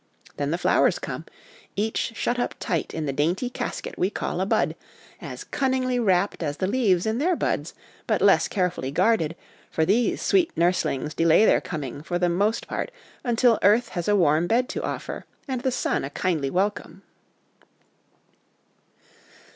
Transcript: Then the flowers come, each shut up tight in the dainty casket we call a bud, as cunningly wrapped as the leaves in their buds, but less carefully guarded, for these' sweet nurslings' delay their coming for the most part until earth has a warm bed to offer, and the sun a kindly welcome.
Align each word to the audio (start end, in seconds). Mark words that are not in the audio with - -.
Then 0.37 0.49
the 0.49 0.57
flowers 0.57 0.97
come, 0.97 1.25
each 1.75 2.13
shut 2.15 2.39
up 2.39 2.55
tight 2.59 2.91
in 2.91 3.05
the 3.05 3.13
dainty 3.13 3.51
casket 3.51 3.99
we 3.99 4.09
call 4.09 4.41
a 4.41 4.47
bud, 4.47 4.75
as 5.21 5.43
cunningly 5.43 5.99
wrapped 5.99 6.41
as 6.41 6.57
the 6.57 6.65
leaves 6.65 7.05
in 7.05 7.19
their 7.19 7.35
buds, 7.35 7.75
but 8.07 8.19
less 8.19 8.47
carefully 8.47 8.89
guarded, 8.89 9.35
for 9.69 9.85
these' 9.85 10.19
sweet 10.23 10.51
nurslings' 10.57 11.13
delay 11.15 11.45
their 11.45 11.61
coming 11.61 12.01
for 12.01 12.17
the 12.17 12.29
most 12.29 12.67
part 12.67 12.89
until 13.23 13.59
earth 13.61 13.89
has 13.89 14.07
a 14.07 14.15
warm 14.15 14.47
bed 14.47 14.69
to 14.69 14.81
offer, 14.81 15.23
and 15.47 15.61
the 15.61 15.69
sun 15.69 16.03
a 16.03 16.09
kindly 16.09 16.49
welcome. 16.49 17.03